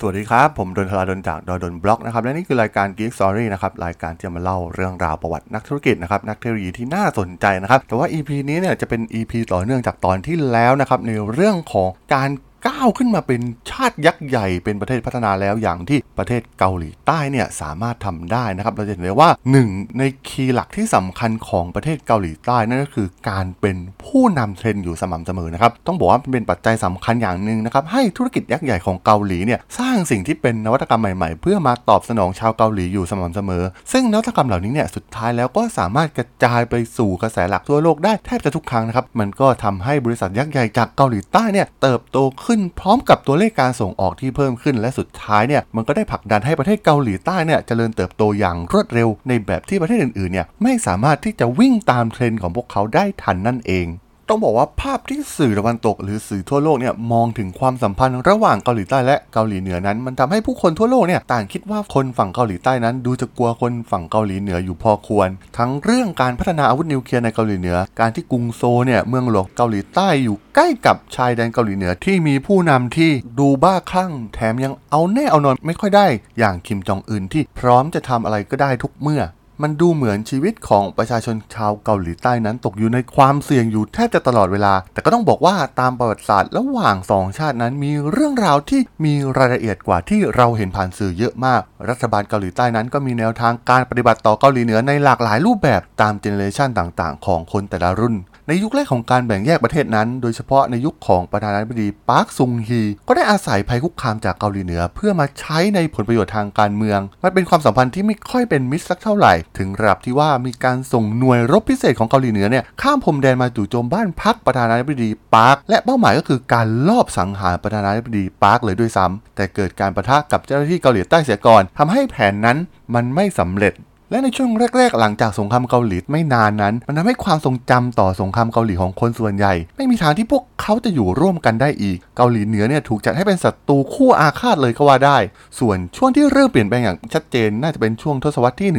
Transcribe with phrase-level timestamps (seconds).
[0.00, 12.30] สวัสดีครับ ผมดนทลาดนจากดอยดนบล็อกนะครับและนี่คือรายการ Geek Story นะครับรายการที่จะมาเล่าเรื่องราวประวัตินักธุรกิจนะครับนักเทคโนโลยีที่น่าสนใจนะครับแต่ว่า EP นี้เนี่ยจะเป็น EP ต่อเนื่องจากตอนที่แล้วนะครับในเรื่องของการ
[12.66, 13.40] ก้าวขึ้นมาเป็น
[13.70, 53.86] ชาติยักษ์ใหญ่เป็นประเทศพัฒนาแล้วอย่างที่ประเทศเกาหลีใต้เนี่ยสามารถทำได้นะครับ เราจะเห็นได้ว่าหนึ่งในคีย์หลักที่สำคัญของประเทศเกาหลีใต้นั่นก็คือการเป็นผู้นำเทรนด์อยู่สม่ำเสมอนะครับ ต้องบอกว่าเป็นปัจจัยสำคัญอย่างหนึ่งนะครับ ให้ธุรกิจยักษ์ใหญ่ของเกาหลีเนี่ยสร้างสิ่งที่เป็นนวัตกรรมใหม่ๆ เพื่อมาตอบสนองชาวเกาหลีอยู่สม่ำเสมอ ซึ่งนวัตกรรมเหล่านี้เนี่ยสุดท้ายแล้วก็สามารถกระจายไปสู่กระแสหลักทั่วโลกได้แทบจะทุกครั้งนะครับมันก็ทำให้บริษัทยักษ์ใหญ่จากเกาหลีใต้เนี่ยเติบโตขน พร้อมกับตัวเลขการส่งออกที่เพิ่มขึ้น และสุดท้ายเนี่ยมันก็ได้ผลักดันให้ประเทศเกาหลีใต้เนี่ยเจริญเติบโตอย่างรวดเร็ว ในแบบที่ประเทศอื่นๆเนี่ยไม่สามารถที่จะวิ่งตามเทรนด์ของพวกเขาได้ทันนั่นเอง
[54.28, 65.28] ต้องบอกว่าภาพที่สื่อตะวันตก หรือสื่อทั่วโลกเนี่ยมองถึงความสัมพันธ์ระหว่างเกาหลีใต้และเกาหลีเหนือนั้น มันทำให้ผู้คนทั่วโลกเนี่ยต่างคิดว่าคนฝั่งเกาหลีใต้นั้น ดูจะกลัวคนฝั่งเกาหลีเหนืออยู่พอควร
[65.58, 76.06] ทั้งเรื่องการพัฒนาอาวุธนิวเคลียร์ในเกาหลีเหนือ การที่กรุงโซลเนี่ยเมืองหลวงเกาหลีใต้อยู่ใกล้กับชายแดนเกาหลีเหนือที่มีผู้นำที่ดูบ้าคลั่ง แถมยังเอาแน่เอานอนไม่ค่อยได้
[76.38, 79.22] อย่างคิมจองอึนที่พร้อมจะทำอะไรก็ได้ทุกเมื่อ
[79.62, 98.14] มันดูเหมือนชีวิตของประชาชนชาวเกาหลีใต้นั้นตกอยู่ในความเสี่ยงอยู่แทบจะตลอดเวลา แต่ก็ต้องบอกว่าตามประวัติศาสตร์ระหว่างสองชาตินั้นมีเรื่องราวที่มีรายละเอียดกว่าที่เราเห็นผ่านสื่อเยอะมาก รัฐบาลเกาหลีใต้นั้นก็มีแนวทางการปฏิบัติต่อเกาหลีเหนือในหลากหลายรูปแบบตามเจเนอเรชันต่างๆ ของคนแต่ละรุ่น
[98.50, 122.58] ในยุคแรกของการแบ่งแยกประเทศนั้น โดยเฉพาะในยุคของประธานาธิบดีปาร์คซุงฮี ก็ได้อาศัยภัยคุกคามจากเกาหลีเหนือ เพื่อมาใช้ในผลประโยชน์ทางการเมือง มันเป็นความสัมพันธ์ที่ไม่ค่อยเป็นมิตรสักเท่าไหร่ ถึงระดับที่ว่ามีการส่งหน่วยรบพิเศษของเกาหลีเหนือเนี่ยข้ามพรมแดนมาจู่โจมบ้านพักประธานาธิบดีปาร์คและเป้าหมายก็คือการลอบสังหารประธานาธิบดีปาร์คเลยด้วยซ้ำแต่เกิดการประทะกับเจ้าหน้าที่เกาหลีใต้เสียก่อนทำให้แผนนั้น
[122.94, 123.74] มันไม่สำเร็จ
[124.10, 135.18] และในช่วงแรก ๆ หลังจากสงครามเกาหลีไม่นานนั้น มันทำให้ความทรงจำต่อสงครามเกาหลีของคนส่วนใหญ่ ไม่มีทางที่พวกเขาจะอยู่ร่วมกันได้อีก เกาหลีเหนือเนี่ยถูกจัดให้เป็นศัตรูคู่อาฆาตเลยก็ว่าได้
[135.58, 138.70] ส่วนช่วงที่เริ่มเปลี่ยนแปลงอย่างชัดเจนน่าจะเป็นช่วงทศวรรษที่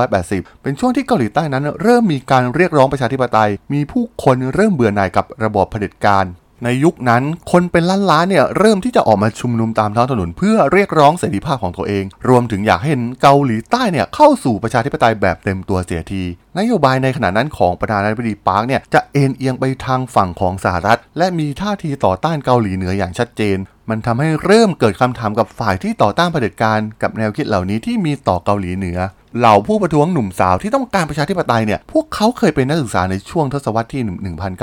[0.00, 6.26] 1980 เป็นช่วงที่เกาหลีใต้นั้น เริ่มมีการเรียกร้องประชาธิปไตย มีผู้คนเริ่มเบื่อหน่ายกับระบอบเผด็จการ
[6.64, 7.22] ในยุคนั้น
[7.52, 16.22] คนเป็นล้านล้านเนี่ยเริ่มที่จะออกมาชุมนุมตามท้องถนนเพื่อเรียกร้องเสรีภาพของตัวเอง รวมถึงอยากให้เห็นเกาหลีใต้เนี่ยเข้าสู่ประชาธิปไตยแบบเต็มตัวเสียที
[16.58, 23.58] นโยบายในขณะนั้นของประธานาธิบดีปาร์คเนี่ยจะเอ็นเอียงไปทางฝั่งของสหรัฐ และมีท่าทีต่อต้านเกาหลีเหนืออย่างชัดเจน
[23.90, 28.98] มันทำให้เริ่มเกิดคำถามกับฝ่ายที่ต่อต้านเผด็จการกับแนวคิดเหล่านี้ที่มีต่อเกาหลีเหนือ
[29.38, 34.02] เหล่าผู้ประท้วงหนุ่มสาวที่ต้องการประชาธิปไตยเนี่ย พวกเขาเคยเป็นนักศึกษาในช่วงทศวรรษที่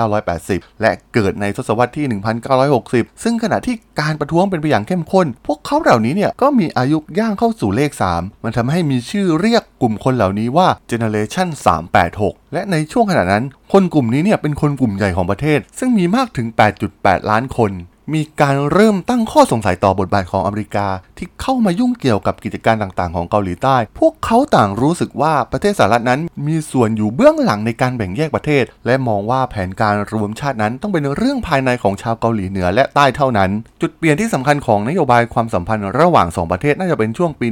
[0.09, 2.05] 1980 และเกิดในทศวรรษที่
[2.63, 11.47] 1960 ซึ่งขณะที่การประท้วงเป็นไปอย่างเข้มข้น พวกเขาเหล่านี้เนี่ยก็มีอายุย่างเข้าสู่เลข 3 มันทำให้มีชื่อเรียกกลุ่มคนเหล่านี้ว่า Generation
[12.01, 16.47] 386 และในช่วงขณะนั้น คนกลุ่มนี้เนี่ยเป็นคนกลุ่มใหญ่ของประเทศ ซึ่งมีมากถึง
[16.89, 17.73] 8.8 ล้านคน
[18.15, 20.87] มีการเริ่มตั้งข้อสงสัยต่อบทบาทของอเมริกา
[21.23, 33.49] ที่เข้ามายุ่งเกี่ยวกับกิจการต่างๆของเกาหลีใต้ พวกเขาต่างรู้สึกว่าประเทศสหรัฐนั้นมีส่วนอยู่เบื้องหลังในการแบ่งแยกประเทศ และมองว่าแผนการรวมชาตินั้นต้องเป็นเรื่องภายในของชาวเกาหลีเหนือและใต้เท่านั้น
[33.81, 37.47] จุดเปลี่ยนที่สำคัญของนโยบายความสัมพันธ์ระหว่างสองประเทศน่าจะเป็นช่วงปี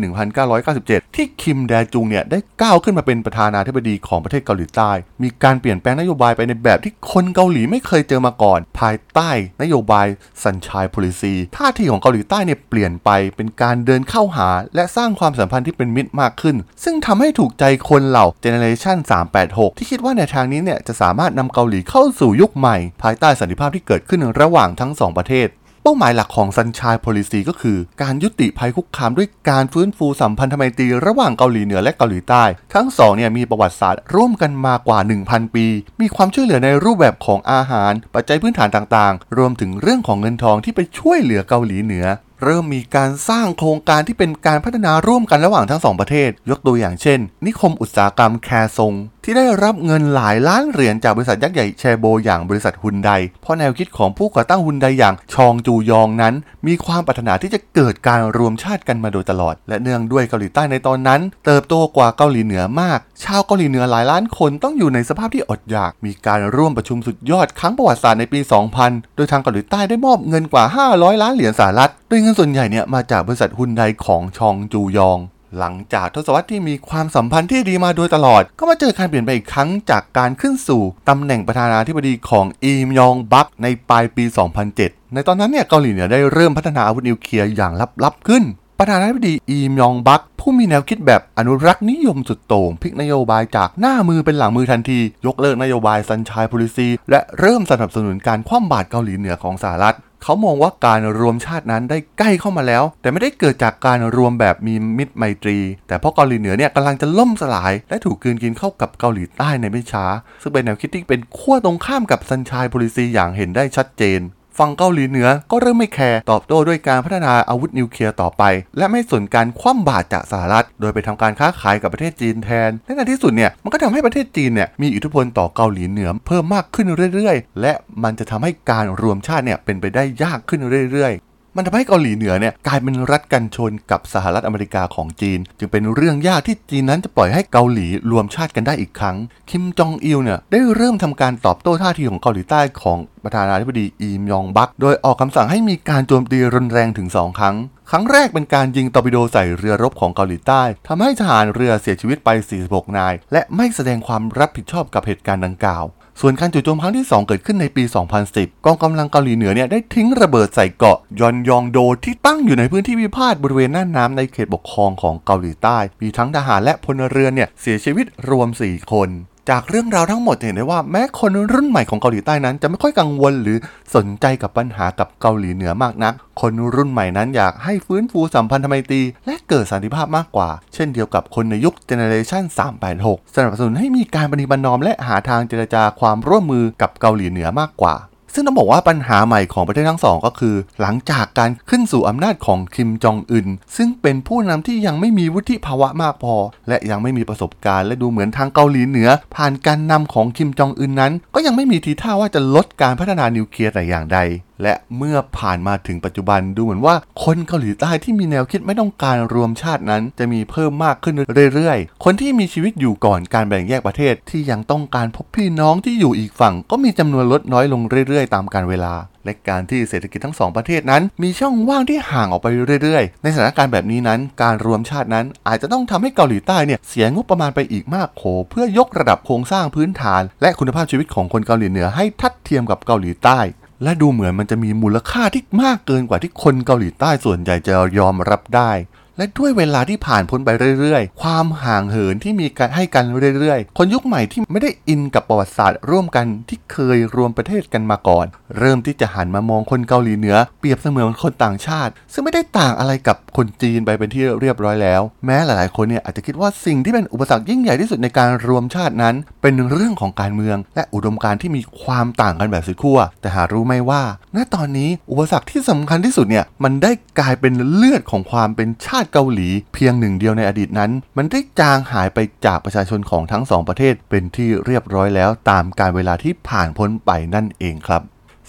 [0.56, 4.92] 1997 ที่คิมแดจุงเนี่ยได้ก้าวขึ้นมาเป็นประธานาธิบดีของประเทศเกาหลีใต้
[5.24, 9.30] มีการเปลี่ยนแปลงนโยบายไปในแบบที่คนเกาหลีไม่เคยเจอมาก่อน ภายใต้
[9.62, 10.08] นโยบาย
[10.44, 18.98] Sunshine Policy ท่าทีของเกาหลีใต้เนี่ยเปลี่ยนไปเป็นการเดินเข้าหา และสร้างความสัมพันธ์ที่เป็นมิตรมากขึ้น ซึ่งทำให้ถูกใจคนเหล่า Generation
[19.40, 25.50] 386 ที่คิดว่าในทางนี้เนี่ยจะสามารถนำเกาหลีเข้าสู่ยุคใหม่ ภายใต้สันติภาพที่เกิดขึ้นระหว่างทั้งสองประเทศ
[25.84, 32.44] เป้าหมายหลักของ Sunshine Policy ก็คือ การยุติภัยคุกคามด้วยการฟื้นฟูสัมพันธไมตรีระหว่างเกาหลีเหนือและเกาหลีใต้
[32.74, 35.66] ทั้งสองเนี่ยมีประวัติศาสตร์ร่วมกันมากว่า 1,000 ปี
[36.02, 42.06] มีความช่วยเหลือในรูปแบบของอาหาร ปัจจัยพื้นฐานต่างๆ รวมถึงเรื่องของเงินทองที่ไปช่วยเหลือเกาหลีเหนือ
[42.44, 48.94] เริ่มมีการสร้างโครงการที่เป็นการพัฒนาร่วมกันระหว่างทั้งสองประเทศ ยกตัวอย่างเช่น นิคมอุตสาหกรรมแคซง
[49.26, 56.34] ที่ได้รับเงินหลายล้านเหรียญจากบริษัทยักษ์ใหญ่แชโบอย่างบริษัทฮุนได เพราะแนวคิดของผู้ก่อตั้งฮุนไดอย่างชองจูยองนั้น
[56.68, 68.40] มีความปรารถนาที่จะเกิดการรวมชาติกันมาโดยตลอด และเนื่องด้วยเกาหลีใต้ในตอนนั้น เติบโตกว่าเกาหลีเหนือมาก ชาวเกาหลีเหนือหลายล้านคนต้องอยู่ในสภาพที่อดอยาก มีการร่วมประชุมสุดยอดครั้งประวัติศาสตร์ในปี
[68.78, 70.64] 2000 โดยทางเกาหลีใต้ได้มอบเงินกว่า
[70.94, 75.20] 500 ล้านเหรียญสหรัฐโดยเงินส่วนใหญ่เนี่ยมาจากบริษัทฮุนไดของชองจูยอง
[75.60, 84.24] หลังจากทศวรรษที่มีความสัมพันธ์ที่ดีมาโดยตลอด ก็มาเจอการเปลี่ยนไปอีกครั้งจากการขึ้นสู่ตำแหน่งประธานาธิบดีของอีมยองบักในปลายปี
[84.70, 88.44] 2007 ในตอนนั้นเนี่ยเกาหลีเหนือได้เริ่มพัฒนาอาวุธนิวเคลียร์อย่างลับๆขึ้น
[88.80, 105.58] ประธานาธิบดีอีมยองบักผู้มีแนวคิดแบบอนุรักษ์นิยมสุดโต่งพลิกนโยบายจากหน้ามือเป็นหลังมือทันที ยกเลิกนโยบายซันชายพลิซี และเริ่มสนับสนุนการคว่ำบาตรเกาหลีเหนือของสหรัฐ เขามองว่าการรวมชาตินั้นได้ใกล้เข้ามาแล้ว แต่ไม่ได้เกิดจากการรวมแบบมีมิตรไมตรี
[105.88, 110.06] แต่เพราะเกาหลีเหนือเนี่ยกำลังจะล่มสลาย และถูกกืนกินเข้ากับเกาหลีใต้ในไม่ช้า
[110.42, 114.22] ซึ่งเป็นแนวคิดที่เป็นขั้วตรงข้ามกับซันชายพลิซีอย่างเห็นได้ชัดเจน
[114.58, 118.44] ฝั่งเกาหลีเหนือก็เริ่มไม่แคร์ตอบโต้ด้วยการพัฒนาอาวุธนิวเคลียร์ต่อไป
[118.78, 130.62] และไม่สนการคว่ำบาตรจากสหรัฐ โดยไปทำการค้าขายกับประเทศจีนแทน และในที่สุดเนี่ยมันก็ทำให้ประเทศจีนเนี่ยมีอิทธิพลต่อเกาหลีเหนือเพิ่มมากขึ้นเรื่อยๆ และมันจะทำให้การรวมชาติเนี่ยเป็นไปได้ยากขึ้น
[130.92, 139.18] เรื่อยๆ มันทำให้เกาหลีเหนือเนี่ยกลายเป็นรัฐกันชนกับสหรัฐอเมริกาของจีน จึงเป็นเรื่องยากที่จีนนั้นจะปล่อยให้เกาหลีรวมชาติกันได้อีกครั้ง
[139.50, 147.56] คิมจองอิลเนี่ยได้เริ่มทำการตอบโต้ท่าทีของเกาหลีใต้ของประธานาธิบดีอีมยองบัก โดยออกคำสั่งให้มีการโจมตีรุนแรงถึง 2 ครั้ง
[147.90, 152.30] ครั้งแรกเป็นการยิงตอร์ปิโดใส่เรือรบของเกาหลีใต้ทำให้ทหารเรือเสียชีวิตไป
[152.64, 155.86] 46 นาย และไม่แสดงความรับผิดชอบกับเหตุการณ์ดังกล่าว
[156.20, 157.84] ส่วนการจู่โจมครั้งที่ 2 เกิดขึ้นในปี
[158.24, 169.10] 2010 กองกำลังเกาหลีเหนือเนี่ยได้ทิ้งระเบิดใส่เกาะยอนยองโดที่ตั้งอยู่ในพื้นที่พิพาทบริเวณน่านน้ำในเขตปกครองของเกาหลีใต้ มีทั้งทหารและพลเรือนเนี่ยเสียชีวิตรวม 4 คน
[169.52, 173.58] จากเรื่องราวทั้งหมดเห็นได้ว่าแม้คนรุ่นใหม่ของเกาหลีใต้นั้น จะไม่ค่อยกังวลหรือ
[173.96, 182.44] สนใจกับปัญหากับเกาหลีเหนือมากนัก คนรุ่นใหม่นั้นอยากให้ฟื้นฟูสัมพันธไมตรีและเกิดสันติภาพมากกว่า เช่นเดียวกับคนในยุคเจเนเรชัน
[182.90, 187.96] 386 สนับสนุนให้มีการปฏิบัตินอมและหาทางเจรจาความร่วมมือกับเกาหลีเหนือมากกว่า
[188.34, 193.48] ซึ่งต้องบอกว่าปัญหาใหม่ของประเทศทั้งสองก็คือ หลังจากการขึ้นสู่อำนาจของคิมจองอึน
[193.78, 196.36] ซึ่งเป็นผู้นำที่ยังไม่มีวุฒิภาวะมากพอ
[196.68, 204.20] และยังไม่มีประสบการณ์และดูเหมือนทางเกาหลีเหนือ ผ่านการนำของคิมจองอึนนั้น ก็ยังไม่มีทีท่าว่าจะลดการพัฒนานิวเคลียร์แต่อย่างใด
[204.64, 211.16] และเมื่อผ่านมาถึงปัจจุบันดูเหมือนว่าคนเกาหลีใต้ที่มีแนวคิดไม่ต้องการรวมชาตินั้น จะมีเพิ่มมากขึ้น
[211.54, 222.48] เรื่อยๆ คนที่มีชีวิตอยู่ก่อนการแบ่งแยกประเทศที่ยังต้องการพบพี่น้องที่อยู่อีกฝั่ง ก็มีจำนวนลดน้อยลงเรื่อยๆ ตามกาลเวลา และการที่เศรษฐกิจทั้งสองประเทศนั้น มีช่องว่างที่ห่างออกไป
[222.84, 233.40] เรื่อยๆ ในสถานการณ์แบบนี้นั้น การรวมชาตินั้น อาจจะต้องทำให้เกาหลีใต้เนี่ยเสียงบประมาณไปอีกมากโขเพื่อยกระดับโครงสร้างพื้นฐาน และคุณภาพชีวิตของคนเกาหลีเหนือให้ทัดเทียมกับเกาหลีใต้
[233.84, 238.72] และดูเหมือนมันจะมีมูลค่าที่มากเกินกว่าที่คนเกาหลีใต้ส่วนใหญ่จะยอมรับได้
[239.18, 240.50] และด้วยเวลาที่ผ่านพ้นไป
[240.80, 243.06] เรื่อยๆ ความห่างเหินที่มีการให้กัน
[243.40, 248.26] เรื่อยๆ คนยุคใหม่ที่ไม่ได้อินกับประวัติศาสตร์ร่วมกันที่เคยรวมประเทศกันมาก่อน
[248.60, 264.02] เริ่มที่จะหันมามองคนเกาหลีเหนือเปรียบเสมือนคนต่างชาติ ซึ่งไม่ได้ต่างอะไรกับคนจีนไปเป็นที่เรียบร้อยแล้ว แม้หลายๆ คนเนี่ยอาจจะคิดว่าสิ่งที่เป็นอุปสรรคยิ่งใหญ่ที่สุดในการรวมชาตินั้น เป็นเรื่องของการเมือง และอุดมการณ์ที่มีความต่างกันแบบสุดขั้วแต่หารู้ไหมว่า
[264.36, 278.02] ณตอนนี้อุปสรรคที่สำคัญที่สุดเนี่ยมันได้กลายเป็นเลือดของความเป็นชาติเกาหลีเพียงหนึ่งเดียวในอดีตนั้น มันได้จางหายไปจากประชาชนของทั้งสองประเทศเป็นที่เรียบร้อยแล้วตามการเวลาที่ผ่านพ้นไปนั่นเองครับ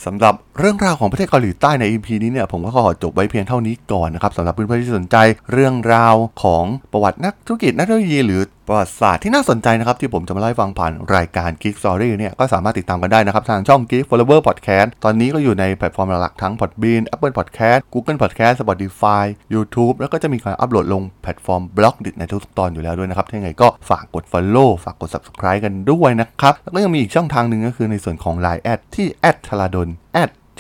[0.05, 5.17] สำหรับเรื่องราวของประเทศเกาหลีใต้ใน EP นี้เนี่ยผมก็ขอจบไว้เพียงเท่านี้ก่อนนะครับสำหรับเพื่อนๆที่สนใจ
[5.53, 19.25] เรื่องราวของประวัตินักธุรกิจนักเทคโนโลยีหรือประวัติศาสตร์ที่น่าสนใจนะครับ ที่ผมจะมาเล่าฟังผ่านรายการ Geek Story เนี่ยก็สามารถติดตามกันได้นะครับ ทางช่อง Geek Forever Podcast ตอนนี้ก็อยู่ในแพลตฟอร์มหลักๆทั้ง Podbean Apple Podcast Google Podcast Spotify
[19.55, 29.89] YouTube แล้วก็จะมีการอัปโหลดลงแพลตฟอร์ม Blockdit ในทุกๆตอนอยู่แล้วด้วยนะครับยังไงก็ฝากกด Follow ฝากกด Subscribe กันด้วยนะครับแล้วก็ยังมีอีกช่องทางหนึ่งก็คือในส่วนของ Line แอดที่แอดทลาดน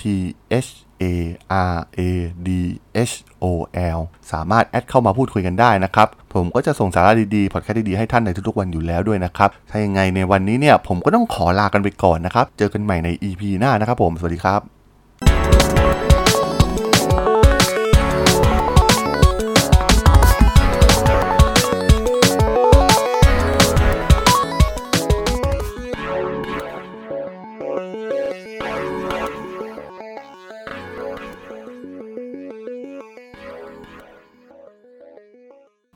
[0.00, 0.02] T
[0.66, 0.70] H
[1.02, 1.04] A
[1.72, 2.00] R A
[2.46, 2.48] D
[3.10, 3.44] H O
[3.96, 4.00] L
[4.32, 14.81] สามารถแอดเข้ามาพูดคุยกันได้นะครับ ผมก็จะส่งสาระดีๆ พอดแคสต์ดีๆ ให้ท่านในทุกๆวันอยู่แล้วด้วยนะครับ ถ้ายังไงในวันนี้เนี่ย ผมก็ต้องขอลากันไปก่อนนะครับ เจอกันใหม่ใน EP หน้านะครับผม สวัสดีครับ